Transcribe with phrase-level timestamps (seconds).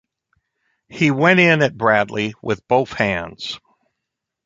[0.89, 3.59] He went in at Bradley with both hands.